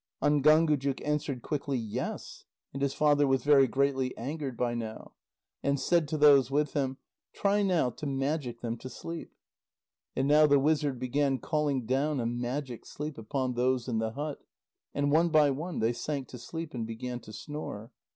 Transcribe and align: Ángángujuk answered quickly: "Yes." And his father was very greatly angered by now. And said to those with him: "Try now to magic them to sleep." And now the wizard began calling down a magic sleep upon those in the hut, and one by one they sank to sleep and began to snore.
Ángángujuk 0.23 0.99
answered 1.05 1.43
quickly: 1.43 1.77
"Yes." 1.77 2.45
And 2.73 2.81
his 2.81 2.95
father 2.95 3.27
was 3.27 3.43
very 3.43 3.67
greatly 3.67 4.17
angered 4.17 4.57
by 4.57 4.73
now. 4.73 5.11
And 5.61 5.79
said 5.79 6.07
to 6.07 6.17
those 6.17 6.49
with 6.49 6.73
him: 6.73 6.97
"Try 7.33 7.61
now 7.61 7.91
to 7.91 8.07
magic 8.07 8.61
them 8.61 8.77
to 8.79 8.89
sleep." 8.89 9.31
And 10.15 10.27
now 10.27 10.47
the 10.47 10.57
wizard 10.57 10.97
began 10.97 11.37
calling 11.37 11.85
down 11.85 12.19
a 12.19 12.25
magic 12.25 12.83
sleep 12.87 13.19
upon 13.19 13.53
those 13.53 13.87
in 13.87 13.99
the 13.99 14.13
hut, 14.13 14.43
and 14.91 15.11
one 15.11 15.29
by 15.29 15.51
one 15.51 15.77
they 15.77 15.93
sank 15.93 16.29
to 16.29 16.39
sleep 16.39 16.73
and 16.73 16.87
began 16.87 17.19
to 17.19 17.31
snore. 17.31 17.91